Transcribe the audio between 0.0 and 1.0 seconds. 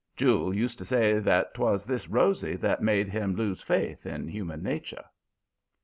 Jule used to